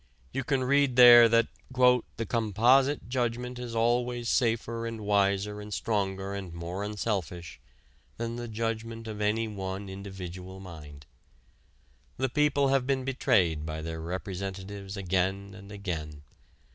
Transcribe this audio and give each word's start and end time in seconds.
You 0.31 0.43
can 0.43 0.63
read 0.63 0.95
there 0.95 1.29
that 1.29 1.47
"the 1.77 2.25
composite 2.27 3.07
judgment 3.07 3.59
is 3.59 3.75
always 3.75 4.29
safer 4.29 4.87
and 4.87 5.01
wiser 5.01 5.61
and 5.61 5.71
stronger 5.71 6.33
and 6.33 6.51
more 6.55 6.83
unselfish 6.83 7.59
than 8.17 8.35
the 8.35 8.47
judgment 8.47 9.07
of 9.07 9.21
any 9.21 9.47
one 9.47 9.89
individual 9.89 10.59
mind. 10.59 11.05
The 12.17 12.29
people 12.29 12.69
have 12.69 12.87
been 12.87 13.05
betrayed 13.05 13.63
by 13.63 13.83
their 13.83 14.01
representatives 14.01 14.97
again 14.97 15.53
and 15.53 15.71
again. 15.71 16.23